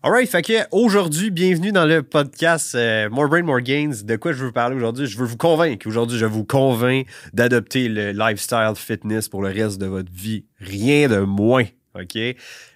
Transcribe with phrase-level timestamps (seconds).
[0.00, 4.04] Alright, fait que aujourd'hui, bienvenue dans le podcast euh, More Brain, More Gains.
[4.04, 5.06] De quoi je veux parler aujourd'hui?
[5.06, 5.88] Je veux vous convaincre.
[5.88, 10.44] Aujourd'hui, je vous convainc d'adopter le lifestyle fitness pour le reste de votre vie.
[10.60, 11.64] Rien de moins.
[11.96, 12.16] OK?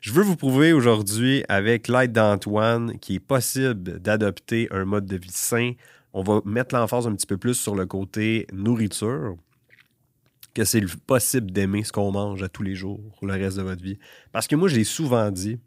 [0.00, 5.16] Je veux vous prouver aujourd'hui, avec l'aide d'Antoine, qu'il est possible d'adopter un mode de
[5.16, 5.74] vie sain.
[6.14, 9.36] On va mettre l'emphase un petit peu plus sur le côté nourriture
[10.54, 13.62] que c'est possible d'aimer ce qu'on mange à tous les jours pour le reste de
[13.62, 14.00] votre vie.
[14.32, 15.60] Parce que moi, j'ai souvent dit,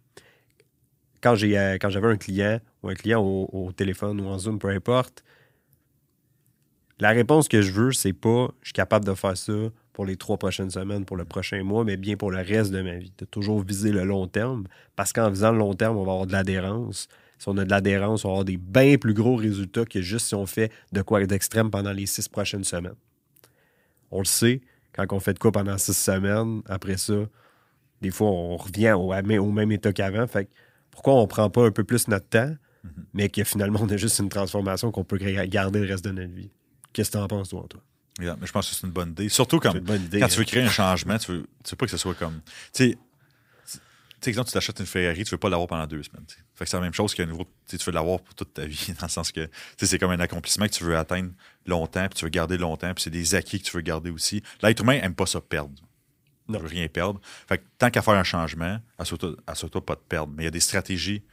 [1.25, 5.23] euh, quand j'avais un client ou un client au, téléphone ou en Zoom, peu importe,
[6.99, 9.53] la réponse que je veux, c'est pas je suis capable de faire ça
[9.93, 12.81] pour les trois prochaines semaines, pour le prochain mois, mais bien pour le reste de
[12.81, 13.13] ma vie.
[13.17, 14.65] De toujours viser le long terme,
[14.95, 17.07] parce qu'en visant le long terme, on va avoir de l'adhérence.
[17.37, 20.27] Si on a de l'adhérence, on va avoir des bien plus gros résultats que juste
[20.27, 22.95] si on fait de quoi d'extrême pendant les six prochaines semaines.
[24.11, 24.61] On le sait,
[24.93, 27.25] quand on fait de quoi pendant six semaines, après ça,
[28.01, 30.27] des fois, on revient au, au même état qu'avant.
[30.27, 30.49] Fait
[30.95, 33.05] pourquoi on ne prend pas un peu plus notre temps, mhm.
[33.13, 36.33] mais que finalement, on a juste une transformation qu'on peut garder le reste de notre
[36.33, 36.49] vie?
[36.93, 37.81] Qu'est-ce que tu en penses, toi, toi?
[38.17, 39.27] mais je pense que c'est une bonne idée.
[39.27, 40.43] Surtout quand tu veux hein.
[40.45, 42.39] créer un changement, tu veux, tu veux pas que ce soit comme.
[42.73, 42.97] Tu sais,
[44.29, 46.25] exemple, tu t'achètes une Ferrari, tu veux pas l'avoir pendant deux semaines.
[46.55, 47.45] Fait que c'est la même chose qu'un nouveau.
[47.67, 50.67] Tu veux l'avoir pour toute ta vie, dans le sens que c'est comme un accomplissement
[50.67, 51.31] que tu veux atteindre
[51.65, 54.41] longtemps, puis tu veux garder longtemps, puis c'est des acquis que tu veux garder aussi.
[54.61, 55.73] L'être humain n'aime pas ça perdre.
[56.47, 57.19] Ne veut rien perdre.
[57.47, 60.33] Fait que tant qu'à faire un changement, assure-toi pas de perdre.
[60.35, 61.23] Mais il y a des stratégies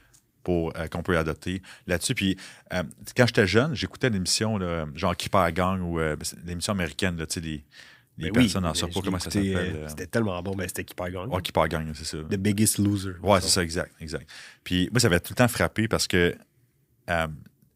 [0.43, 2.15] pour euh, qu'on peut adopter là-dessus.
[2.15, 2.37] Puis
[2.73, 2.83] euh,
[3.17, 4.59] quand j'étais jeune, j'écoutais l'émission
[4.95, 7.65] genre Keeper Gang ou euh, ben, l'émission américaine, tu sais, les,
[8.19, 9.87] les ben personnes en surpoids, comment ça s'appelle?
[9.89, 11.33] C'était tellement bon, mais c'était Keeper Gang.
[11.33, 12.19] Ouais, Keeper Gang, c'est ça.
[12.19, 13.15] The Biggest Loser.
[13.23, 14.29] Ouais, c'est ça, exact, exact.
[14.65, 16.37] Puis moi, ça avait tout le temps frappé parce que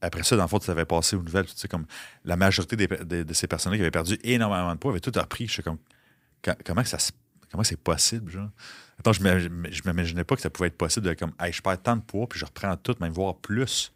[0.00, 1.86] après ça, dans le fond, tu avais passé aux nouvelles, tu sais, comme
[2.24, 5.48] la majorité de, ces personnes-là qui avaient perdu énormément de poids avaient tout appris.
[5.48, 5.78] Je sais comme,
[6.64, 7.12] comment ça se
[7.50, 8.50] Comment c'est possible, genre?
[8.98, 9.48] Attends, je ne
[9.86, 12.26] m'imaginais pas que ça pouvait être possible de comme, hey, je perds tant de poids,
[12.28, 13.92] puis je reprends tout, même voire plus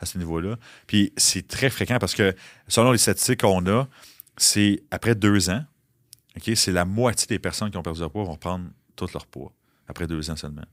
[0.00, 0.56] à ce niveau-là.
[0.86, 2.34] Puis c'est très fréquent parce que,
[2.68, 3.86] selon les statistiques qu'on a,
[4.36, 5.64] c'est après deux ans,
[6.36, 9.26] OK, c'est la moitié des personnes qui ont perdu leur poids vont reprendre tout leur
[9.26, 9.52] poids
[9.88, 10.64] après deux ans seulement.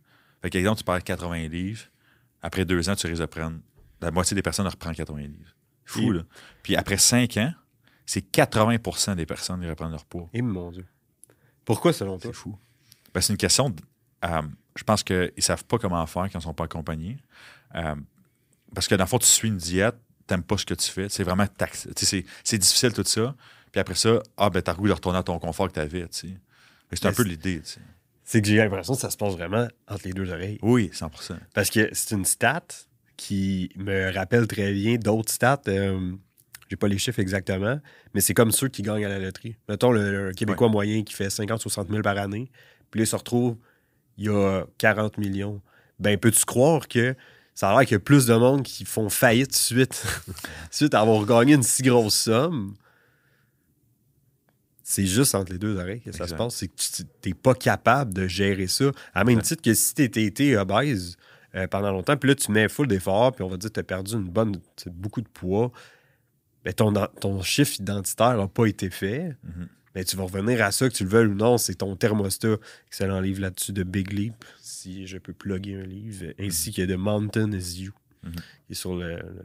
[0.42, 1.86] Fait exemple, tu perds 80 livres,
[2.42, 3.58] après deux ans, tu risques de prendre.
[4.02, 5.56] La moitié des personnes reprennent 80 livres.
[5.84, 6.22] Fou, là.
[6.62, 7.52] Puis après cinq ans,
[8.06, 10.30] c'est 80% des personnes qui reprennent leur poids.
[10.34, 10.86] Et mon Dieu.
[11.68, 12.32] Pourquoi, selon toi?
[12.34, 12.58] C'est fou.
[13.14, 13.76] Ben, c'est une question.
[14.24, 14.42] Euh,
[14.78, 17.18] je pense qu'ils ne savent pas comment faire quand ils ne sont pas accompagnés.
[17.76, 17.94] Euh,
[18.74, 19.96] parce que dans le fond, tu suis une diète,
[20.28, 21.10] tu n'aimes pas ce que tu fais.
[21.10, 21.90] C'est vraiment tax...
[21.94, 23.36] C'est difficile tout ça.
[23.74, 25.74] Puis après ça, ah, ben, tu as le goût de retourner à ton confort que
[25.74, 26.08] tu avais.
[26.10, 27.62] C'est un peu l'idée.
[28.24, 30.60] C'est que j'ai l'impression que ça se passe vraiment entre les deux oreilles.
[30.62, 31.12] Oui, 100
[31.54, 32.64] Parce que c'est une stat
[33.18, 35.62] qui me rappelle très bien d'autres stats.
[35.68, 36.14] Euh,
[36.70, 37.80] j'ai pas les chiffres exactement,
[38.14, 39.56] mais c'est comme ceux qui gagnent à la loterie.
[39.70, 42.50] Mettons le, Québécois moyen qui fait 50-60 000 par année,
[42.92, 43.58] puis là, il se retrouve,
[44.18, 45.62] il y a 40 millions.
[46.00, 47.16] Ben, peux-tu croire que
[47.54, 50.06] ça a l'air qu'il y a plus de monde qui font faillite suite,
[50.72, 52.76] suite à avoir gagné une si grosse somme?
[54.84, 56.56] C'est juste entre les deux oreilles que ça se passe.
[56.56, 58.86] C'est que tu n'es pas capable de gérer ça.
[59.14, 61.18] À même titre que si tu été obèse
[61.56, 63.80] euh, pendant longtemps, puis là, tu mets full d'efforts, puis on va dire que tu
[63.82, 64.56] as perdu une bonne,
[64.92, 65.74] beaucoup de poids
[66.68, 69.70] ben, ton, ton chiffre identitaire n'a pas été fait, mhm.
[69.96, 72.58] ben, tu vas revenir à ça, que tu le veuilles ou non, c'est ton thermostat.
[72.88, 76.76] Excellent livre là-dessus de Big Leap, si je peux plugger un livre, ainsi mhm.
[76.76, 78.34] que de Mountain is You, mhm.
[78.34, 78.96] qui est sur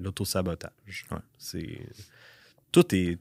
[0.00, 1.06] l'autosabotage.
[1.38, 1.82] C'est
[2.72, 3.18] Tout est.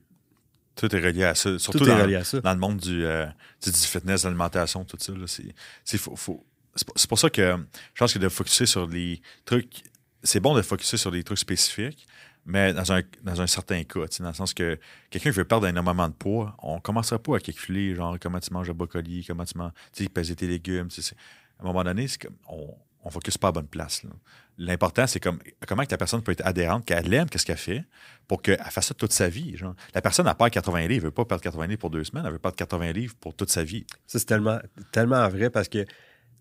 [0.75, 1.59] Tout est relié à ça.
[1.59, 3.27] Surtout dans, dans, le monde du, euh,
[3.63, 5.13] du fitness, de l'alimentation, tout ça.
[5.85, 5.99] C'est
[7.07, 7.55] pour ça que
[7.93, 9.83] je pense que de focuser sur les trucs.
[10.23, 12.07] C'est bon de focuser sur des trucs spécifiques,
[12.45, 14.79] mais dans un, dans un certain cas, dans le sens que
[15.09, 18.51] quelqu'un veut perdre énormément de poids, on ne commencera pas à calculer genre comment tu
[18.51, 19.71] manges le brocoli, comment tu manges,
[20.13, 20.89] peser tes légumes.
[21.59, 24.03] À un moment donné, comme on, on focus pas à bonne place.
[24.57, 27.83] L'important, c'est comme comment que la personne peut être adhérente, qu'elle aime qu'est-ce qu'elle fait,
[28.27, 29.57] pour qu'elle fasse ça toute sa vie.
[29.57, 29.75] Genre.
[29.93, 32.03] La personne n'a pas 80 livres, elle ne veut pas perdre 80 livres pour deux
[32.03, 33.85] semaines, elle veut perdre 80 livres pour toute sa vie.
[34.05, 34.59] Ça, c'est tellement,
[34.91, 35.85] tellement vrai parce que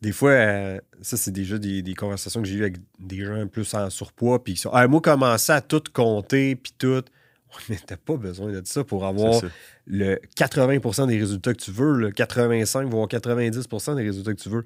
[0.00, 3.72] des fois, euh, ça, c'est déjà des, conversations que j'ai eues avec des gens plus
[3.74, 7.02] en surpoids, puis ils sont, ah, moi, commencer à tout compter, puis tout.
[7.68, 9.42] Mais t'as pas besoin de ça pour avoir
[9.86, 14.48] le 80% des résultats que tu veux, le 85, voire 90% des résultats que tu
[14.48, 14.64] veux.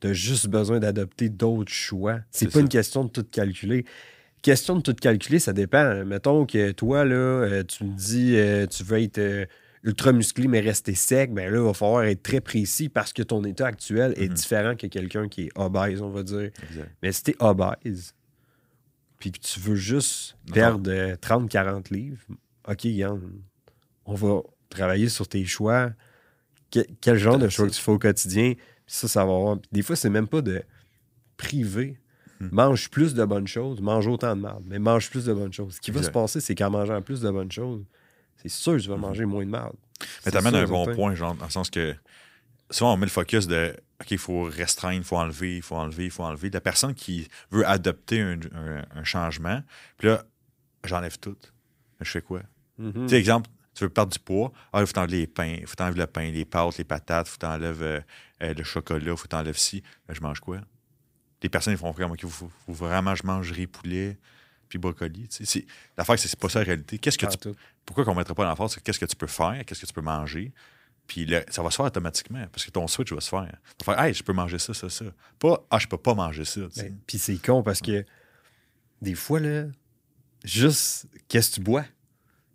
[0.00, 2.20] Tu as juste besoin d'adopter d'autres choix.
[2.30, 3.86] C'est pas une question de tout calculer.
[4.42, 6.04] Question de tout calculer, ça dépend.
[6.04, 9.48] Mettons que toi, là, euh, tu me dis, euh, tu veux être
[9.86, 13.22] ultra musclé mais rester sec, ben là, il va falloir être très précis parce que
[13.22, 14.34] ton état actuel est mhm.
[14.34, 16.50] différent que quelqu'un qui est obèse, on va dire.
[17.02, 18.14] Mais si tu es obèse,
[19.18, 22.20] puis que tu veux juste perdre 30-40 livres,
[22.68, 23.20] OK, Yann,
[24.04, 25.92] on va travailler sur tes choix.
[27.00, 28.54] quel genre de choix tu fais au quotidien?
[28.88, 29.56] ça, ça va avoir.
[29.72, 30.62] Des fois, c'est même pas de
[31.36, 31.98] priver
[32.40, 32.48] Hmm.
[32.52, 35.76] mange plus de bonnes choses, mange autant de mal, mais mange plus de bonnes choses.
[35.76, 36.10] Ce qui va Exact.
[36.10, 37.82] se passer, c'est qu'en mangeant plus de bonnes choses,
[38.36, 39.72] c'est sûr que tu vas manger moins de mal.
[40.24, 41.94] Mais t'amènes un bon point, genre, dans le sens que
[42.70, 45.76] souvent on met le focus de OK, il faut restreindre, il faut enlever, il faut
[45.76, 46.50] enlever, il faut enlever.
[46.50, 49.62] La personne qui veut adopter un, un- un changement,
[49.96, 50.22] puis là,
[50.84, 51.36] j'enlève tout.
[52.00, 52.42] Je fais quoi?
[52.78, 52.92] Mhm.
[52.92, 55.66] Tu sais, exemple, tu veux perdre du poids, ah, il faut t'enlever les pains, il
[55.66, 58.00] faut t'enlever le pain, les pâtes, les patates, il faut t'enlever euh,
[58.42, 59.82] euh, le chocolat, il faut t'enlever ci.
[60.06, 60.58] Ben, je mange quoi?
[61.42, 64.18] Les personnes, ils font comme, OK, il faut, faut vraiment que je mange riz, poulet,
[64.68, 65.28] puis brocoli.
[65.28, 65.44] tu sais.
[65.44, 65.66] C'est-
[65.96, 66.98] L'affaire, c'est c'est pas ça la réalité.
[66.98, 67.48] Qu'est-ce que Ah, tu
[67.84, 69.92] pourquoi qu'on ne mettrait pas l'emphase sur qu'est-ce que tu peux faire, qu'est-ce que tu
[69.92, 70.52] peux manger,
[71.06, 73.52] puis le- ça va se faire automatiquement, parce que ton switch va se faire.
[73.78, 75.04] Tu vas faire, hey, je peux manger ça, ça, ça.
[75.38, 76.60] Pas, ah, je peux pas manger ça.
[76.76, 78.04] Ben, Puis c'est con parce que
[79.02, 79.66] des fois, là,
[80.44, 81.84] juste qu'est-ce que tu bois?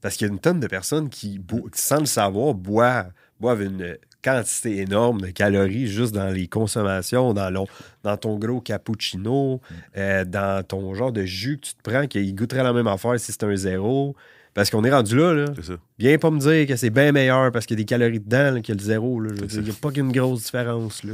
[0.01, 1.39] Parce qu'il y a une tonne de personnes qui,
[1.75, 8.17] sans le savoir, boivent, boivent une quantité énorme de calories juste dans les consommations, dans,
[8.17, 9.61] ton gros cappuccino,
[9.97, 13.19] euh, dans ton genre de jus que tu te prends, qui goûterait la même affaire
[13.19, 14.15] si c'était un zéro.
[14.53, 15.45] Parce qu'on est rendu là, là.
[15.55, 15.73] C'est ça.
[15.97, 18.51] Viens pas me dire que c'est bien meilleur parce qu'il y a des calories dedans
[18.51, 19.21] là, que le zéro.
[19.47, 21.03] C'est Il n'y a pas qu'une grosse différence.
[21.03, 21.13] Là.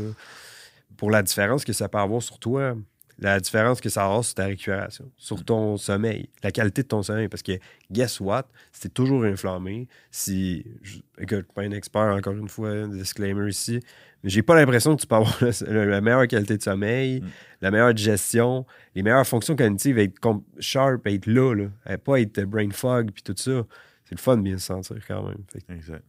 [0.97, 2.75] Pour la différence que ça peut avoir sur toi,
[3.19, 7.01] la différence que ça a sur ta récupération, sur ton sommeil, la qualité de ton
[7.01, 7.27] sommeil.
[7.29, 7.53] Parce que,
[7.91, 8.47] guess what?
[8.71, 10.65] Si t'es toujours inflammé, si.
[10.83, 13.79] je- Écoute, je suis pas un expert, encore une fois, disclaimer ici,
[14.23, 15.35] mais j'ai pas l'impression que tu peux avoir
[15.67, 17.27] la, la meilleure qualité de sommeil, Mm.
[17.61, 20.19] la meilleure digestion, les meilleures fonctions cognitives, être
[20.59, 23.63] sharp, être là, là, et pas être brain fog, puis tout ça.
[24.05, 25.43] C'est le fun de bien se sentir quand même.
[25.51, 26.03] Fait Exact.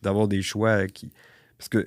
[0.00, 1.10] d'avoir des choix qui.
[1.58, 1.86] Parce que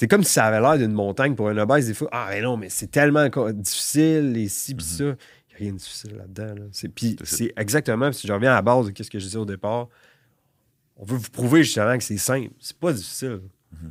[0.00, 1.88] c'est comme si ça avait l'air d'une montagne pour un obèse.
[1.88, 4.90] Des fois, ah, mais non, mais c'est tellement difficile, et ci, pis Mhm.
[4.90, 5.04] ça.
[5.04, 6.54] Il n'y a rien de difficile là-dedans.
[6.54, 6.88] Là.
[6.94, 9.44] Puis C'est exactement, si je reviens à la base de ce que je disais au
[9.44, 9.88] départ,
[10.96, 12.50] on veut vous prouver justement que c'est simple.
[12.60, 13.40] C'est pas difficile.
[13.72, 13.90] Mhm.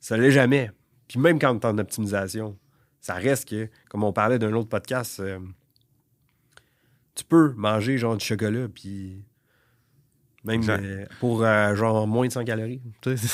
[0.00, 0.70] Ça l'est jamais.
[1.08, 2.58] Puis même quand tu es en optimisation,
[3.00, 5.38] ça reste que, comme on parlait d'un autre podcast, euh,
[7.14, 9.24] tu peux manger genre du chocolat, puis
[10.48, 12.80] même euh, pour euh, genre moins de 100 calories.
[13.02, 13.28] Tu sais,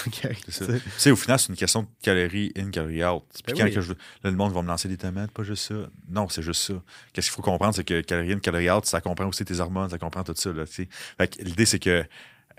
[0.49, 3.25] c'est tu au final, c'est une question de calories in, calories out.
[3.45, 3.73] Puis Ben oui.
[3.73, 5.75] je là, le monde va me lancer des tomates, pas juste ça.
[6.09, 6.75] Non, c'est juste ça.
[7.13, 9.89] Qu'est-ce qu'il faut comprendre, c'est que calories in, calories out, ça comprend aussi tes hormones,
[9.91, 10.53] ça comprend tout ça.
[10.53, 10.89] Là, tu sais.
[11.19, 12.05] Fait que l'idée, c'est que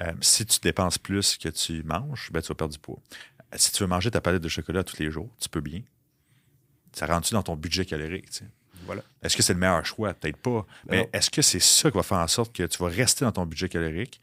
[0.01, 2.99] euh, si tu dépenses plus que tu manges, ben, tu vas perdre du poids.
[3.55, 5.81] Si tu veux manger ta palette de chocolat tous les jours, tu peux bien.
[6.91, 8.29] Ça rentre-tu dans ton budget calorique?
[8.29, 8.45] tu sais?
[8.85, 9.01] Voilà.
[9.23, 10.13] Est-ce que c'est le meilleur choix?
[10.13, 10.65] Peut-être pas.
[10.89, 11.09] Mais Non.
[11.13, 13.45] est-ce que c'est ça qui va faire en sorte que tu vas rester dans ton
[13.45, 14.21] budget calorique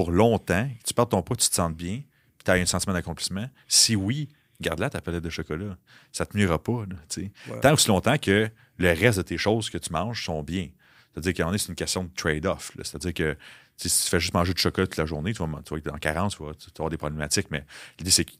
[0.00, 1.96] pour longtemps, que tu perds ton poids, tu te sentes bien,
[2.38, 3.46] puis tu as un sentiment d'accomplissement?
[3.68, 5.76] Si oui, garde-la ta palette de chocolat.
[6.10, 6.86] Ça te nuira pas.
[6.88, 7.26] là.
[7.60, 8.48] Tant aussi longtemps que
[8.78, 10.68] le reste de tes choses que tu manges sont bien.
[11.12, 12.72] C'est-à-dire qu'à un moment donné, c'est une question de trade-off.
[12.78, 13.36] C'est-à-dire que
[13.76, 15.84] si tu fais juste manger du chocolat toute la journée, tu vas, tu vas être
[15.84, 17.50] dans 40, tu vas, tu vas avoir des problématiques.
[17.50, 17.66] Mais
[17.98, 18.32] l'idée, c'est que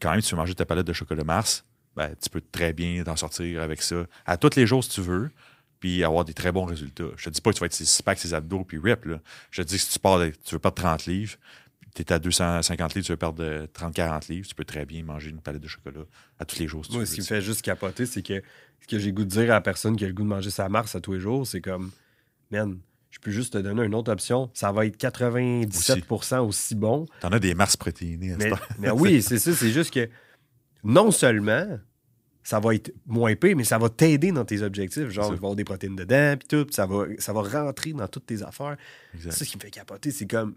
[0.00, 1.62] quand même, tu veux manger ta palette de chocolat Mars,
[1.94, 5.02] ben, tu peux très bien t'en sortir avec ça à tous les jours si tu
[5.02, 5.30] veux,
[5.86, 7.04] puis avoir des très bons résultats.
[7.16, 9.04] Je te dis pas que tu vas être six packs, ses abdos, puis rip.
[9.04, 9.20] Là.
[9.52, 11.36] Je te dis que si tu, pars de- tu veux perdre 30 livres,
[11.94, 15.04] tu es à 250 livres, tu veux perdre euh, 30-40 livres, tu peux très bien
[15.04, 16.00] manger une palette de chocolat
[16.40, 17.06] à tous les jours si tu Moi, veux.
[17.06, 18.42] ce qui me fait juste capoter, c'est que
[18.80, 20.50] ce que j'ai goût de dire à la personne qui a le goût de manger
[20.50, 21.90] sa Mars à tous les jours, c'est comme,
[22.50, 22.78] man,
[23.10, 24.50] je peux juste te donner une autre option.
[24.54, 27.06] Ça va être 97% aussi, bon.
[27.20, 29.54] T'en as des Mars protéinées Mais, mais oui, c'est ça.
[29.54, 30.08] C'est juste que
[30.84, 31.78] non seulement
[32.48, 35.08] ça va être moins pire, mais ça va t'aider dans tes objectifs.
[35.08, 36.64] Genre, il va y avoir des protéines dedans, puis tout.
[36.64, 38.76] puis ça va, ça va rentrer dans toutes tes affaires.
[39.18, 40.12] C'est ça qui me fait capoter.
[40.12, 40.54] C'est comme,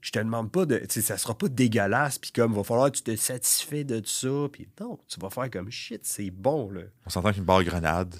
[0.00, 0.78] je te demande pas de.
[0.78, 4.02] Tu sais, ça sera pas dégueulasse, puis comme, va falloir que tu te satisfais de
[4.04, 4.48] ça.
[4.50, 6.80] Puis non, tu vas faire comme shit, c'est bon, là.
[7.06, 8.16] On s'entend qu'une barre grenade,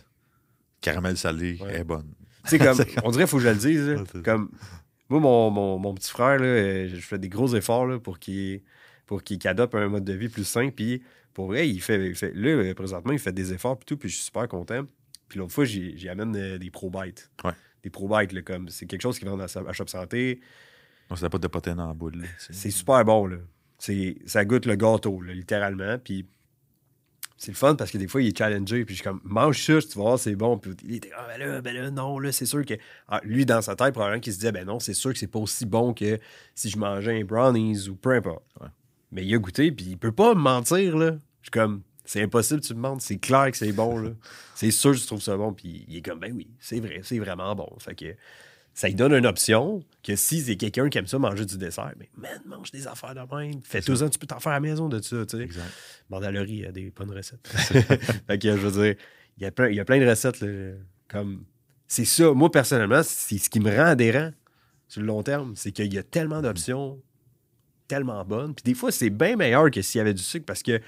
[0.81, 1.81] caramel salé, Ouais.
[1.81, 2.13] est bonne.
[2.45, 3.89] Tu sais, comme, on dirait faut que je le dise.
[3.89, 4.03] là.
[4.25, 4.51] Comme,
[5.09, 8.19] moi, mon, mon- mon petit frère, là, euh, je fais des gros efforts là, pour
[8.21, 8.63] qu'il
[9.07, 10.69] pour qu'il adopte un mode de vie plus sain.
[10.69, 11.03] Puis,
[11.39, 13.97] pour vrai, il fait, il fait- là, euh, présentement, il fait des efforts, puis tout,
[13.97, 14.83] puis je suis super content.
[15.29, 17.31] Puis l'autre fois, j'y amène euh, des pro-bites.
[17.45, 17.53] Ouais.
[17.85, 20.41] Des pro-bites, là, comme, c'est quelque chose qui vend à, à Shop Santé.
[21.09, 22.23] Non, c'est pas de protéines en boule.
[22.23, 22.27] là.
[22.51, 23.37] C'est super bon, là.
[23.79, 25.97] Ça goûte le gâteau, là, littéralement.
[26.03, 26.27] Puis
[27.37, 28.85] c'est le fun parce que des fois, il est challengé.
[28.85, 30.59] Puis je suis comme, mange ça, tu vas voir, c'est bon.
[30.59, 32.75] Puis il était, ah, ben là, ben là, non, là, c'est sûr que.
[33.07, 35.29] Ah, lui, dans sa tête, probablement qu'il se disait, ben non, c'est sûr que c'est
[35.29, 36.19] pas aussi bon que
[36.57, 38.43] si je mangeais un brownies ou peu importe.
[38.61, 38.67] Ouais.
[39.13, 41.13] Mais il a goûté, puis il peut pas me mentir, là.
[41.43, 43.03] Je suis comme, c'est impossible, tu me mentes.
[43.03, 44.11] C'est clair que c'est bon, là.
[44.55, 45.53] c'est sûr que tu trouves ça bon.
[45.53, 47.69] Puis il est comme, ben oui, c'est vrai, c'est vraiment bon.
[47.79, 48.15] Fait que
[48.75, 51.93] ça lui donne une option que si c'est quelqu'un qui aime ça manger du dessert,
[51.99, 53.61] mais man, mange des affaires de même.
[53.63, 55.43] Fais-toi tu peux t'en faire à la maison de ça, tu sais.
[55.43, 55.65] Exact.
[56.09, 57.47] Mandalori a des bonnes recettes.
[58.27, 58.95] fait que je veux dire,
[59.37, 60.75] il y a plein, il y a plein de recettes, là,
[61.09, 61.45] comme...
[61.91, 64.31] C'est ça, moi, personnellement, c'est ce qui me rend adhérent
[64.89, 67.01] sur le long terme, c'est qu'il y a tellement d'options
[67.89, 68.55] tellement bonnes.
[68.55, 70.81] Puis des fois, c'est bien meilleur que s'il y avait du sucre parce que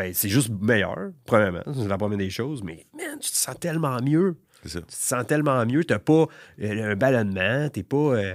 [0.00, 1.60] ben, c'est juste meilleur, premièrement.
[1.66, 2.62] C'est la première des choses.
[2.62, 4.36] Mais, man, tu te sens tellement mieux.
[4.62, 4.80] C'est ça.
[4.80, 5.84] Tu te sens tellement mieux.
[5.84, 6.26] T'as pas
[6.60, 7.68] euh, un ballonnement.
[7.68, 7.96] T'es pas.
[7.96, 8.34] euh,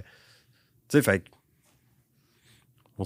[0.89, 1.23] Tu sais, fait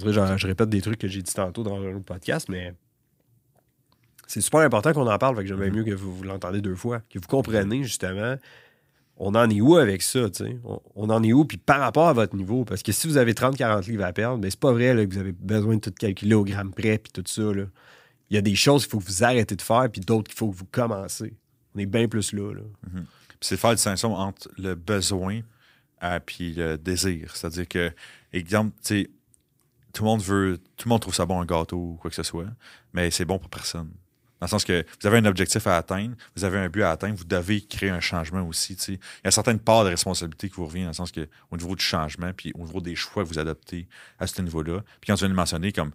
[0.06, 2.74] genre, je répète des trucs que j'ai dit tantôt dans le podcast, mais
[4.26, 5.36] c'est super important qu'on en parle.
[5.36, 7.00] Fait que j'aimerais mieux que vous, vous l'entendez deux fois.
[7.10, 8.36] Que vous compreniez, justement,
[9.16, 10.58] on en est où avec ça, tu sais?
[10.64, 12.64] On, on en est où, puis par rapport à votre niveau.
[12.64, 15.12] Parce que si vous avez 30-40 livres à perdre, ben c'est pas vrai là, que
[15.12, 17.64] vous avez besoin de tout calculer au gramme près, puis tout ça, là.
[18.30, 20.38] Il y a des choses qu'il faut que vous arrêtez de faire, puis d'autres qu'il
[20.38, 21.34] faut que vous commencez.
[21.74, 22.62] On est bien plus là, là.
[22.92, 23.04] Puis
[23.40, 25.40] c'est faire la distinction entre le besoin
[26.02, 27.34] et puis le désir.
[27.34, 27.92] C'est-à-dire que,
[28.32, 28.76] exemple,
[29.92, 32.16] tout le monde veut, tout le monde trouve ça bon un gâteau ou quoi que
[32.16, 32.46] ce soit,
[32.92, 33.90] mais c'est bon pour personne.
[34.40, 36.92] Dans le sens que vous avez un objectif à atteindre, vous avez un but à
[36.92, 38.72] atteindre, vous devez créer un changement aussi.
[38.88, 41.58] Il y a certaines parts de responsabilité qui vous revient dans le sens que au
[41.58, 43.86] niveau du changement, puis au niveau des choix que vous adoptez
[44.18, 44.80] à ce niveau-là.
[45.00, 45.92] Puis quand tu viens de mentionner comme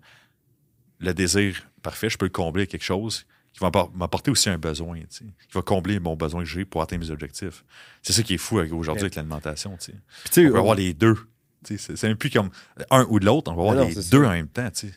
[1.05, 4.49] le désir parfait, je peux le combler avec quelque chose qui va m'appor- m'apporter aussi
[4.49, 7.63] un besoin, tu sais, qui va combler mon besoin que j'ai pour atteindre mes objectifs.
[8.01, 8.99] C'est ça qui est fou aujourd'hui Ouais.
[9.01, 9.77] avec l'alimentation.
[9.77, 9.91] tu sais.
[9.93, 11.15] Puis, tu sais, On peut avoir les deux.
[11.63, 12.49] Tu sais, C'est même plus comme
[12.91, 14.27] un ou de l'autre, on va avoir non, les deux ça.
[14.29, 14.69] en même temps.
[14.71, 14.89] tu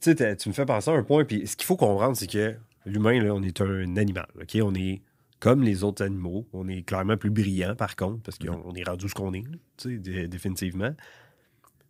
[0.00, 0.36] sais.
[0.36, 2.54] Tu me fais penser à un point, puis ce qu'il faut comprendre, c'est que
[2.86, 4.56] l'humain, là, on est un animal, OK?
[4.62, 5.02] On est
[5.40, 6.46] comme les autres animaux.
[6.52, 9.42] On est clairement plus brillant, par contre, parce qu'on on est rendu ce qu'on est,
[9.42, 10.94] là, dé- définitivement.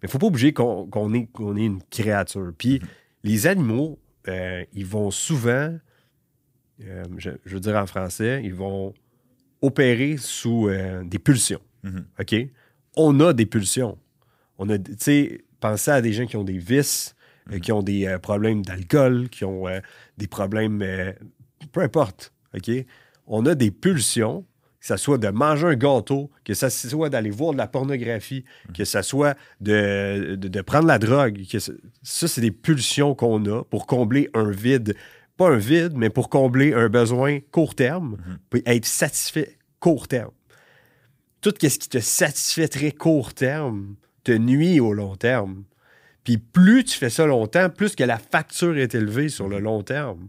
[0.02, 2.52] Mais faut pas oublier qu'on qu'on est, qu'on est une créature.
[2.56, 2.80] Puis
[3.22, 3.98] les animaux,
[4.28, 5.76] euh, ils vont souvent,
[6.82, 8.94] euh, je, je veux dire en français, ils vont
[9.62, 11.60] opérer sous euh, des pulsions.
[11.82, 12.04] Mhm.
[12.18, 12.34] OK?
[12.96, 13.98] On a des pulsions.
[14.58, 17.14] On a, tu sais, pensez à des gens qui ont des vices,
[17.52, 19.64] euh, qui ont des problèmes d'alcool, qui ont
[20.18, 20.84] des problèmes,
[21.72, 22.70] peu importe, OK?
[23.26, 24.44] On a des pulsions,
[24.80, 28.44] que ce soit de manger un gâteau, que ça soit d'aller voir de la pornographie,
[28.74, 31.42] que ce soit de, de, de prendre la drogue.
[31.50, 31.72] Que ça,
[32.02, 34.96] c'est des pulsions qu'on a pour combler un vide.
[35.36, 38.16] Pas un vide, mais pour combler un besoin court terme,
[38.48, 40.32] puis être satisfait court terme
[41.40, 45.64] tout ce qui te satisfait très court terme te nuit au long terme.
[46.24, 49.82] Puis plus tu fais ça longtemps, plus que la facture est élevée sur le long
[49.82, 50.28] terme.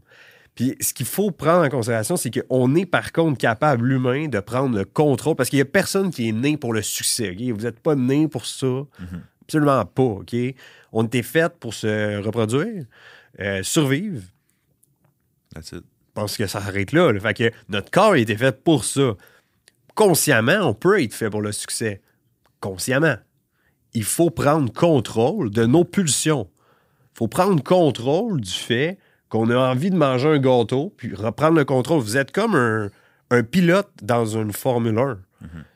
[0.56, 4.40] Puis ce qu'il faut prendre en considération, c'est qu'on est par contre capable, l'humain, de
[4.40, 7.34] prendre le contrôle, parce qu'il n'y a personne qui est né pour le succès.
[7.34, 8.84] Vous n'êtes pas né pour ça.
[9.44, 10.04] Absolument pas.
[10.04, 10.36] ok?
[10.92, 12.86] On était fait pour se reproduire,
[13.40, 14.22] euh, survivre,
[15.54, 15.84] That's it.
[15.84, 17.20] je pense que ça s'arrête là, là.
[17.20, 19.16] Fait que notre corps a été fait pour ça.
[19.96, 22.02] Consciemment, on peut être fait pour le succès.
[22.60, 23.16] Consciemment.
[23.94, 26.50] Il faut prendre contrôle de nos pulsions.
[27.14, 28.98] Il faut prendre contrôle du fait
[29.32, 32.02] qu'on a envie de manger un gâteau, puis reprendre le contrôle.
[32.02, 32.90] Vous êtes comme un,
[33.32, 35.20] un pilote dans une Formule 1.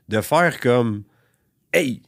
[0.09, 1.03] De faire comme
[1.73, 2.03] Hey,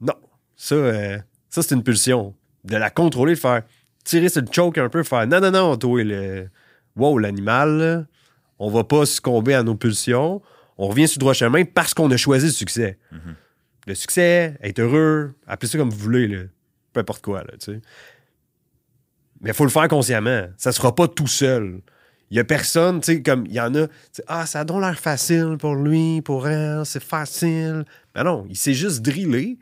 [0.00, 0.14] non,
[0.54, 1.18] ça, euh,
[1.48, 2.34] ça c'est une pulsion.
[2.64, 3.62] De la contrôler, de faire
[4.04, 6.48] tirer sur le choke un peu, faire non, non, non, toi, le,
[6.94, 8.06] wow, l'animal,
[8.58, 10.42] on va pas succomber à nos pulsions.
[10.78, 12.98] On revient sur le droit chemin parce qu'on a choisi le succès.
[13.86, 16.42] Le succès, être heureux, appelez ça comme vous voulez, là.
[16.92, 17.80] peu importe quoi, là, tu sais.
[19.40, 20.46] Mais il faut le faire consciemment.
[20.56, 21.80] Ça se fera pas tout seul.
[22.30, 23.86] Il y a personne, tu sais, comme il y en a,
[24.26, 27.84] ah, ça a donc l'air facile pour lui, pour elle, c'est facile.
[28.14, 29.58] Mais non, il s'est juste drillé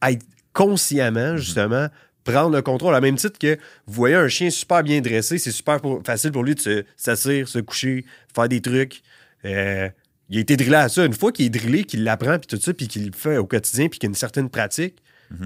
[0.00, 1.88] à être consciemment, justement,
[2.22, 2.94] prendre le contrôle.
[2.94, 6.30] À même titre que vous voyez un chien super bien dressé, c'est super pour- facile
[6.30, 8.04] pour lui de se- s'asseoir, se coucher,
[8.34, 9.02] faire des trucs.
[9.44, 9.88] Euh,
[10.30, 11.04] il a été drillé à ça.
[11.04, 13.46] Une fois qu'il est drillé, qu'il l'apprend, puis tout ça, puis qu'il le fait au
[13.46, 15.02] quotidien, puis qu'il y a une certaine pratique,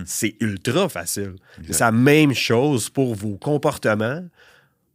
[0.07, 1.35] c'est ultra facile.
[1.71, 4.25] C'est la même chose pour vos comportements,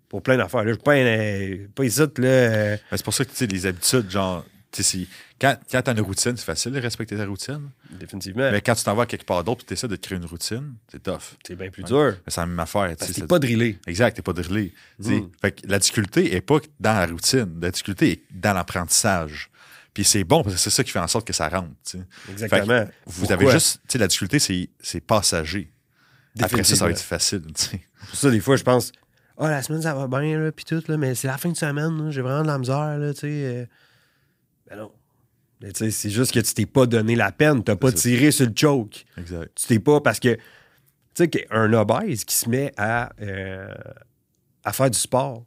[0.10, 0.64] pour plein d'affaires.
[0.68, 4.46] Je suis pas, pas euh, Mais c'est pour ça que tu sais, les habitudes, genre,
[4.72, 5.08] si-
[5.42, 7.70] quand, quand tu as une routine, c'est facile de respecter ta routine.
[8.00, 8.50] définitivement.
[8.52, 10.26] Mais quand tu t'en vas quelque part d'autre et tu essaies de te créer une
[10.26, 11.36] routine, c'est tough.
[11.46, 11.90] c'est bien plus Ouais.
[11.90, 12.18] dur.
[12.28, 12.96] C'est la même affaire.
[12.98, 13.78] Parce que t'es c'est- pas drillé.
[13.88, 14.74] Exact, t'es pas drillé.
[15.00, 15.20] Mm.
[15.42, 17.60] Fait que la difficulté est pas dans la routine.
[17.62, 19.50] La difficulté est dans l'apprentissage.
[19.94, 21.70] Puis c'est bon parce que c'est ça qui fait en sorte que ça rentre.
[22.32, 22.86] Exactement.
[23.06, 23.36] Vous Pourquoi?
[23.36, 23.82] avez juste.
[23.88, 25.72] tu sais, La difficulté, c'est, c'est passager.
[26.42, 27.44] Après ça, ça va être facile.
[27.54, 27.82] tu sais.
[28.10, 28.92] Pour ça, des fois, je pense,
[29.38, 31.58] ah, la semaine, ça va bien, là, puis tout, là, mais c'est la fin de
[31.58, 33.28] semaine, j'ai vraiment de la misère, là, tu sais.
[33.28, 33.66] euh.
[34.70, 34.92] Ben non.
[35.62, 37.98] Mais tu sais, c'est juste que tu t'es pas donné la peine, t'as pas ça.
[37.98, 39.06] tiré sur le choke.
[39.18, 39.50] Exact.
[39.56, 40.42] Tu t'es pas, parce que, tu
[41.16, 43.74] sais, qu'un obèse qui se met à, euh,
[44.64, 45.46] à faire du sport,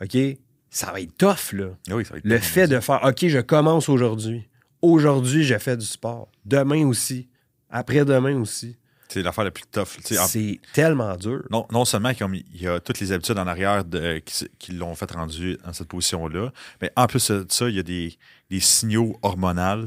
[0.00, 0.16] OK,
[0.74, 1.66] ça va être tough, là.
[1.90, 2.74] Ah Oui, ça va être Le tough, fait ça.
[2.74, 4.48] de faire, OK, je commence aujourd'hui.
[4.80, 6.28] Aujourd'hui, je fais du sport.
[6.44, 7.28] Demain aussi.
[7.70, 8.76] Après-demain aussi.
[9.08, 9.82] C'est l'affaire la plus tough.
[10.18, 11.42] en- C'est tellement dur.
[11.50, 14.22] Non, non seulement comme il y a toutes les habitudes en arrière de-
[14.58, 16.50] qui, l'ont fait rendu dans cette position-là,
[16.80, 18.16] mais en plus de ça, il y a des,
[18.50, 19.86] des signaux hormonaux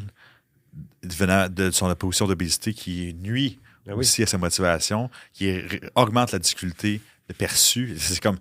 [1.04, 4.00] venant de son position d'obésité qui nuit Ben oui.
[4.00, 5.60] aussi à sa motivation, qui
[5.96, 7.02] augmente la difficulté
[7.38, 7.96] perçue.
[7.98, 8.38] C'est comme.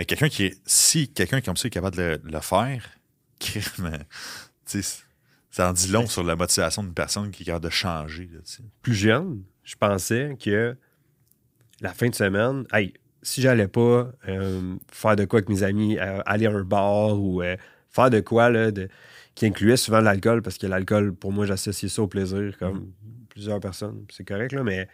[0.00, 0.58] Mais quelqu'un qui est.
[0.64, 2.82] Si quelqu'un comme ça est capable de le, le faire,
[3.38, 3.98] crime,
[4.64, 5.02] tu sais,
[5.50, 8.30] ça en dit long sur la motivation d'une personne qui est capable de changer.
[8.32, 8.40] Là.
[8.80, 10.74] Plus jeune, je pensais que
[11.82, 15.98] la fin de semaine, hey, si j'allais pas euh, faire de quoi avec mes amis,
[15.98, 17.58] euh, aller à un bar ou euh,
[17.90, 18.88] faire de quoi là, de-
[19.34, 22.90] qui incluait souvent l'alcool, parce que l'alcool, pour moi, j'associais ça au plaisir, comme
[23.28, 24.06] plusieurs personnes.
[24.10, 24.88] C'est correct, là, mais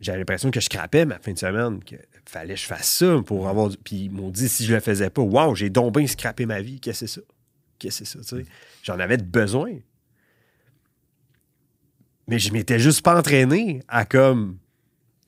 [0.00, 3.22] j'avais l'impression que je scrapais ma fin de semaine, que fallait que je fasse ça
[3.24, 3.76] pour avoir du...
[3.78, 6.60] Puis ils m'ont dit, si je le faisais pas, waouh, j'ai donc bien scrappé ma
[6.60, 7.26] vie, qu'est-ce que c'est ça?
[7.78, 8.50] Qu'est-ce que c'est ça, tu sais?
[8.82, 9.72] J'en avais de besoin.
[12.28, 14.58] Mais je m'étais juste pas entraîné à comme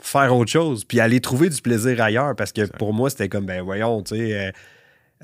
[0.01, 3.47] faire autre chose, puis aller trouver du plaisir ailleurs, parce que pour moi, c'était comme,
[3.47, 4.53] ben voyons, tu sais, euh,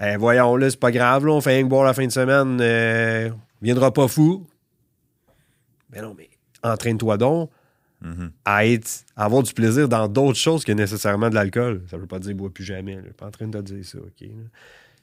[0.00, 2.12] euh, voyons, là, c'est pas grave, là, on fait rien que boire la fin de
[2.12, 4.46] semaine, euh, on viendra pas fou.
[5.90, 6.30] Mais non, mais
[6.62, 7.50] entraîne-toi donc
[8.04, 8.30] Mhm.
[8.44, 11.82] à, être, à avoir du plaisir dans d'autres choses que nécessairement de l'alcool.
[11.90, 13.84] Ça veut pas dire bois plus jamais, je suis pas en train de te dire
[13.84, 14.20] ça, OK?
[14.20, 14.28] là.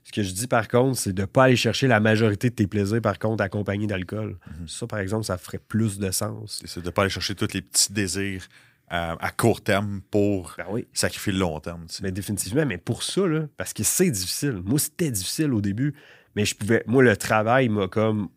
[0.04, 2.66] Ce que je dis, par contre, c'est de pas aller chercher la majorité de tes
[2.66, 4.38] plaisirs, par contre, accompagnés d'alcool.
[4.66, 6.64] Ça, par exemple, ça ferait plus de sens.
[6.66, 8.48] C'est de ne pas aller chercher tous les petits désirs
[8.92, 10.88] euh, à court terme pour Ben oui.
[10.92, 11.86] sacrifier le long terme.
[11.88, 12.04] tu sais.
[12.04, 14.62] Mais définitivement, mais pour ça, là, parce que c'est difficile.
[14.66, 15.94] Moi, c'était difficile au début,
[16.36, 16.84] mais je pouvais.
[16.88, 18.30] Moi, le travail m'a comme.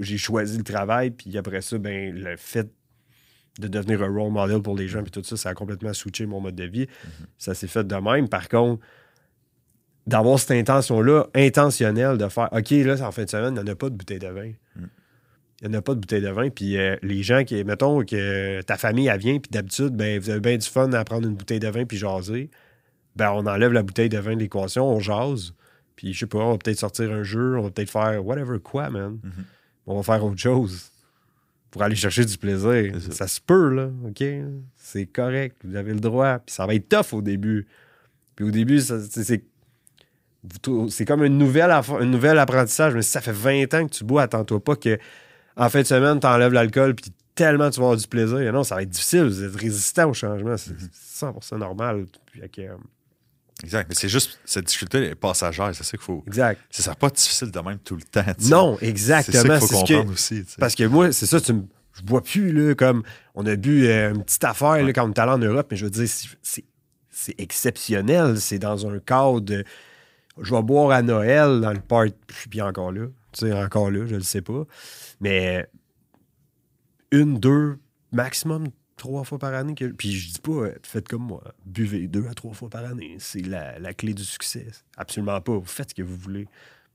[0.00, 2.68] J'ai choisi le travail, puis après ça, ben, le fait
[3.58, 6.26] de devenir un role model pour les gens, puis tout ça, ça a complètement switché
[6.26, 6.86] mon mode de vie.
[7.38, 8.28] Ça s'est fait de même.
[8.28, 8.82] Par contre,
[10.06, 13.70] d'avoir cette intention-là, intentionnelle, de faire OK, là, c'est en fin de semaine, il n'y
[13.70, 14.52] en a pas de bouteille de vin.
[15.62, 16.50] Il n'y en a pas de bouteille de vin.
[16.50, 20.30] Puis euh, les gens qui, mettons que ta famille, elle vient, puis d'habitude, ben, vous
[20.30, 22.50] avez bien du fun à prendre une bouteille de vin puis jaser.
[23.16, 25.54] Ben, on enlève la bouteille de vin de l'équation, on jase.
[25.96, 28.58] Puis, je sais pas, on va peut-être sortir un jeu, on va peut-être faire whatever
[28.58, 29.18] quoi, man.
[29.86, 30.90] On va faire autre chose
[31.76, 32.94] pour aller chercher du plaisir.
[33.00, 33.12] Ça.
[33.12, 33.28] ça.
[33.28, 34.24] se peut, là, OK?
[34.76, 36.38] C'est correct, vous avez le droit.
[36.38, 37.66] Puis ça va être tough au début.
[38.34, 39.44] Puis au début, c'est-
[41.06, 42.94] comme une nouvelle, aff- une nouvelle apprentissage.
[42.94, 44.98] Mais si ça fait 20 ans que tu bois, attends-toi pas que
[45.56, 48.52] en fin de semaine, tu enlèves l'alcool, puis tellement tu vas avoir du plaisir.
[48.52, 49.24] Non, ça va être difficile.
[49.24, 50.56] Vous êtes résistant au changement.
[50.56, 52.06] C'est 100% normal.
[52.26, 52.76] Puis, ok, euh,
[53.62, 53.86] Exact.
[53.88, 55.70] Mais c'est juste, cette difficulté est passagère.
[55.74, 56.22] C'est ça qu'il faut.
[56.26, 56.60] exact.
[56.70, 58.22] Ça sera pas difficile de même tout le temps.
[58.50, 59.42] Non, C'est ça exactement.
[59.58, 60.44] qu'il faut C'est ce que- comprendre aussi.
[60.58, 61.64] Parce que moi, c'est ça, tu me-
[61.94, 63.02] je bois plus, là, comme
[63.34, 65.76] on a bu euh, une petite affaire là, quand on est allé en Europe, mais
[65.78, 66.64] je veux dire, c'est- c'est
[67.10, 68.38] c'est exceptionnel.
[68.38, 69.64] C'est dans un cadre de.
[70.42, 72.10] Je vais boire à Noël dans le parc,
[72.50, 73.06] puis encore là.
[73.32, 74.64] Tu sais, encore là, je le sais pas.
[75.20, 75.66] Mais
[77.10, 77.78] une, deux,
[78.12, 78.66] maximum
[78.96, 79.74] trois fois par année.
[79.74, 79.84] Que...
[79.86, 83.16] Puis je dis pas, euh, faites comme moi, buvez deux à trois fois par année.
[83.18, 84.66] C'est la, la clé du succès.
[84.96, 85.52] Absolument pas.
[85.56, 86.48] Vous faites ce que vous voulez.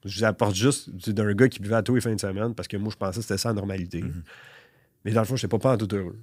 [0.06, 2.56] Je vous apporte juste du- d'un gars qui buvait à tous les fins de semaine
[2.56, 4.04] parce que moi, je pensais que c'était ça la normalité.
[5.06, 6.20] Mais dans le fond, je n'étais pas, pas en tout heureux.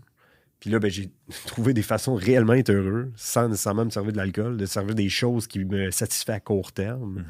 [0.61, 1.11] Puis là, ben, j'ai
[1.47, 5.09] trouvé des façons réellement être heureux, sans nécessairement me servir de l'alcool, de servir des
[5.09, 7.25] choses qui me satisfait à court terme.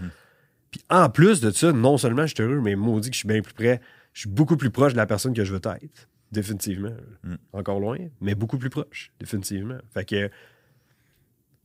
[0.71, 3.29] Puis en plus de ça, non seulement je suis heureux, mais maudit que je suis
[3.29, 3.81] bien plus près.
[4.15, 6.09] Je suis beaucoup plus proche de la personne que je veux être.
[6.33, 6.95] Définitivement.
[7.25, 7.35] Mm.
[7.53, 9.11] Encore loin, mais beaucoup plus proche.
[9.19, 9.79] Définitivement.
[9.95, 10.31] Fait que.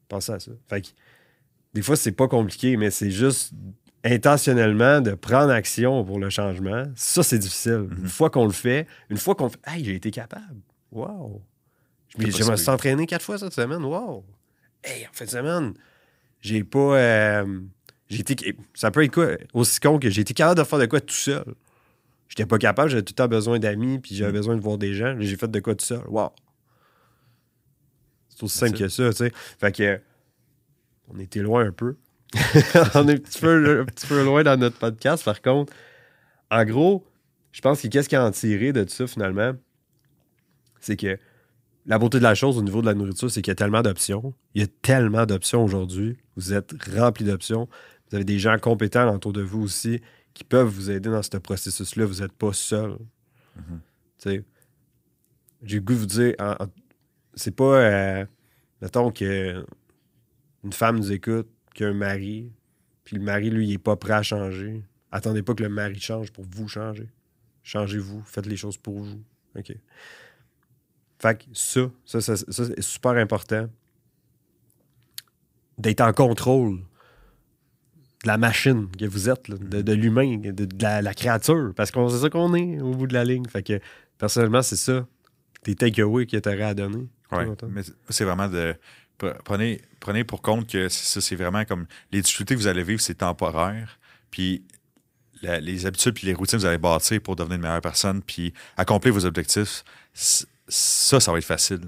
[0.08, 0.52] Pensez à ça.
[0.68, 0.88] Fait que.
[1.74, 3.54] Des fois, c'est pas compliqué, mais c'est juste
[4.04, 6.84] intentionnellement de prendre action pour le changement.
[6.96, 7.88] Ça, c'est difficile.
[7.98, 9.60] Une fois qu'on le fait, une fois qu'on fait.
[9.66, 10.62] Hey, j'ai été capable.
[10.92, 11.42] Wow.
[12.10, 13.84] Je, me- je suis entraîné quatre fois cette semaine.
[13.84, 14.24] Wow.
[14.84, 15.74] Hey, en fin de semaine,
[16.42, 16.98] j'ai pas.
[16.98, 17.60] euh,
[18.10, 19.30] j'ai été, ça peut être quoi?
[19.54, 21.44] Aussi con que j'ai été capable de faire de quoi tout seul.
[22.36, 24.96] J'étais pas capable, j'avais tout le temps besoin d'amis, puis j'avais besoin de voir des
[24.96, 25.16] gens.
[25.20, 26.02] J'ai fait de quoi tout seul.
[26.08, 26.32] Wow.
[28.28, 29.32] C'est aussi simple que ça, tu sais.
[29.60, 30.02] Fait que.
[31.10, 31.96] On était loin un peu.
[32.96, 35.74] on est un petit, peu, un petit peu loin dans notre podcast, par contre.
[36.50, 37.06] En gros,
[37.52, 39.54] je pense que qu'est-ce qu'il y a en tirer de tout ça, finalement,
[40.80, 41.20] c'est que
[41.86, 43.84] la beauté de la chose au niveau de la nourriture, c'est qu'il y a tellement
[43.84, 44.34] d'options.
[44.56, 46.18] Il y a tellement d'options aujourd'hui.
[46.36, 47.70] Vous êtes rempli d'options.
[48.10, 50.02] Vous avez des gens compétents autour de vous aussi
[50.34, 52.06] qui peuvent vous aider dans ce processus-là.
[52.06, 52.98] Vous n'êtes pas seul.
[54.18, 54.44] Sais,
[55.62, 56.68] J'ai le goût de vous dire, en- en-
[57.36, 58.26] c'est pas, euh,
[58.82, 59.66] mettons que
[60.64, 62.52] une femme nous écoute, qui a un mari,
[63.04, 64.84] puis le mari, lui, il est pas prêt à changer.
[65.12, 67.10] Attendez pas que le mari change pour vous changer.
[67.64, 69.22] Changez-vous, faites les choses pour vous.
[69.56, 69.74] OK.
[71.20, 73.70] Fait que ça, ça, ça, ça, c'est super important.
[75.78, 76.80] D'être en contrôle
[78.24, 81.74] de la machine que vous êtes, là, de, de l'humain, de, de la, la créature.
[81.76, 83.46] Parce qu'on c'est ça qu'on est au bout de la ligne.
[83.48, 83.80] Fait que
[84.18, 85.06] personnellement, c'est ça.
[85.64, 87.08] Tes takeaways que tu aurais à donner.
[87.32, 88.76] Ouais, mais c'est vraiment de.
[89.20, 91.86] pre- Prenez, prenez pour compte que ça, c'est vraiment comme.
[92.12, 94.00] Les difficultés que vous allez vivre, c'est temporaire.
[94.32, 94.64] Puis
[95.42, 98.22] la- les habitudes puis les routines que vous allez bâtir pour devenir une meilleure personne,
[98.22, 99.84] puis accomplir vos objectifs,
[100.14, 101.82] ça, ça va être facile.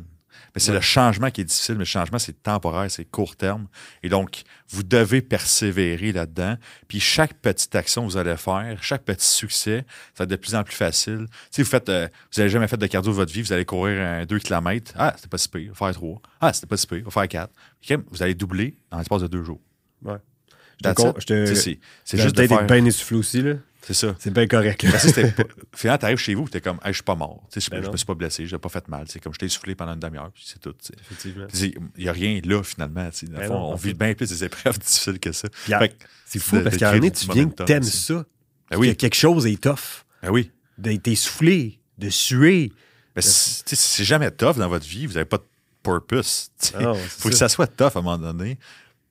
[0.55, 0.77] Mais c'est Ouais.
[0.77, 3.67] le changement qui est difficile, mais le changement, c'est temporaire, c'est court terme.
[4.03, 6.55] Et donc, vous devez persévérer là-dedans.
[6.87, 10.35] Puis chaque petite action que vous allez faire, chaque petit succès, ça va être de
[10.37, 11.27] plus en plus facile.
[11.51, 13.65] Si vous faites, euh, vous n'avez jamais fait de cardio de votre vie, vous allez
[13.65, 14.93] courir un 2 km.
[14.97, 16.21] Ah, c'était pas si pire, on va faire 3.
[16.41, 18.03] Ah, c'était pas si pire, on va faire 4.
[18.09, 19.59] Vous allez doubler dans l'espace de deux jours.
[20.03, 20.17] Ouais.
[22.03, 22.65] C'est juste de faire.
[22.65, 23.53] bien essoufflé aussi, là.
[23.88, 24.15] C'est ça.
[24.17, 24.82] C'est bien correct.
[24.84, 24.91] là.
[24.91, 25.43] Parce que c'était pas-
[25.76, 27.43] Finalement, t'arrives chez vous, t'es comme, hey, je suis pas mort.
[27.54, 27.91] Ben je, je non.
[27.91, 29.06] me suis pas blessé, j'ai pas fait mal.
[29.08, 30.74] C'est comme, je t'ai soufflé pendant une demi-heure, puis c'est tout.
[31.00, 31.45] Effectivement.
[31.98, 33.04] Il n'y a rien là, finalement.
[33.04, 35.48] Dans Ben fond, non, on vit bien plus des épreuves difficiles que ça.
[35.50, 35.89] Que-
[36.26, 38.13] C'est fou de- parce qu'à un moment tu viens que t'aimes ça.
[38.15, 38.24] Ben
[38.71, 40.04] Que oui, quelque chose est tough.
[40.24, 40.52] ben oui.
[40.80, 42.74] D'être essoufflé, de suer.
[43.15, 45.43] Ben, c'est jamais tough dans votre vie, vous n'avez pas de
[45.84, 46.50] purpose.
[46.74, 48.58] Ah Il c'est faut que ça soit tough à un moment donné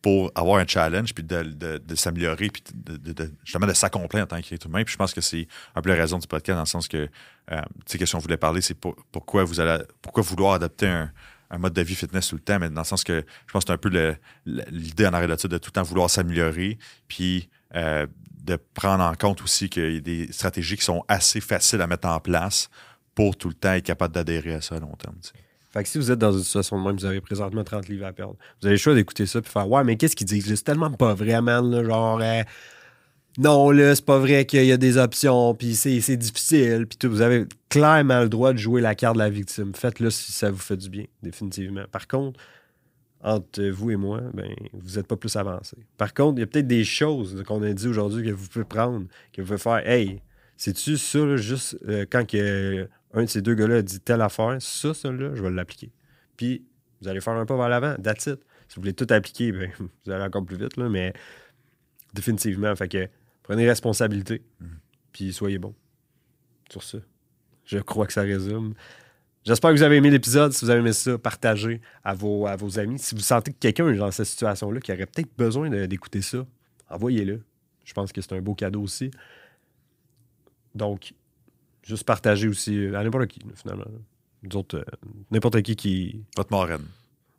[0.05, 1.43] pour avoir un challenge, puis de,
[1.79, 4.85] de- s'améliorer, puis de, justement de s'accomplir en tant qu'être humain.
[4.85, 7.09] Puis je pense que c'est un peu la raison du podcast, dans le sens que,
[7.51, 10.89] euh, tu sais, question qu'on voulait parler, c'est pour- pourquoi vous allez, pourquoi vouloir adopter
[10.89, 11.11] un,
[11.57, 13.69] mode de vie fitness tout le temps, mais dans le sens que je pense que
[13.69, 16.77] c'est un peu l'idée en arrière de ça, de tout le temps vouloir s'améliorer,
[17.09, 18.07] puis euh,
[18.43, 21.87] de prendre en compte aussi qu'il y a des stratégies qui sont assez faciles à
[21.87, 22.69] mettre en place
[23.15, 25.17] pour tout le temps être capable d'adhérer à ça à long terme.
[25.75, 28.07] Fait que si vous êtes dans une situation de même, vous avez présentement 30 livres
[28.07, 28.37] à perdre.
[28.61, 30.47] Vous avez le choix d'écouter ça puis faire Ouais, mais qu'est-ce qu'ils disent?
[30.47, 31.85] C'est tellement pas vrai, man.
[31.85, 32.43] genre, euh,
[33.39, 37.11] non, là, c'est pas vrai qu'il y a des options, puis c'est difficile, puis tout.
[37.11, 39.75] Vous avez clairement le droit de jouer la carte de la victime.
[39.75, 41.83] Faites-le si ça vous fait du bien, définitivement.
[41.91, 42.39] Par contre,
[43.21, 45.77] entre vous et moi, ben, vous n'êtes pas plus avancé.
[45.97, 48.65] Par contre, il y a peut-être des choses qu'on a dit aujourd'hui que vous pouvez
[48.65, 49.85] prendre, que vous pouvez faire.
[49.85, 50.23] Hey,
[50.57, 54.57] c'est-tu ça, juste euh, quand que, un de ces deux gars-là a dit telle affaire,
[54.61, 55.91] ça, ça, là, je vais l'appliquer.
[56.37, 56.65] Puis,
[57.01, 57.95] vous allez faire un pas vers l'avant.
[58.03, 58.25] That's.
[58.25, 61.13] Si vous voulez tout appliquer, ben, vous allez encore plus vite, là, mais
[62.13, 62.75] définitivement.
[62.77, 63.09] Fait que
[63.43, 64.43] prenez responsabilité,
[65.13, 65.75] puis soyez bon.
[66.71, 66.99] Sur ça.
[67.65, 68.75] Je crois que ça résume.
[69.45, 70.53] J'espère que vous avez aimé l'épisode.
[70.53, 72.99] Si vous avez aimé ça, partagez à vos, à vos amis.
[72.99, 76.47] Si vous sentez que quelqu'un est dans cette situation-là qui aurait peut-être besoin d'écouter ça,
[76.89, 77.43] envoyez-le.
[77.85, 79.11] Je pense que c'est un beau cadeau aussi.
[80.75, 81.13] Donc,
[81.87, 83.85] juste partager aussi euh, à n'importe qui, finalement.
[84.43, 84.85] Nous autres, euh,
[85.31, 86.25] n'importe qui qui.
[86.37, 86.85] Votre marraine.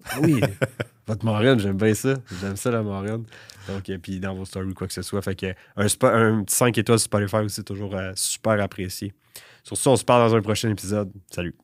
[0.06, 0.40] Ah oui!
[1.08, 2.16] Votre marraine, j'aime bien ça.
[2.42, 3.26] J'aime ça, la marraine.
[3.68, 5.22] Donc, et puis dans vos stories, quoi que ce soit.
[5.22, 9.14] Fait que un, spa- un petit 5 étoiles sur Spotify aussi, toujours euh, super apprécié.
[9.64, 11.12] Sur ça, on se parle dans un prochain épisode.
[11.32, 11.56] Salut!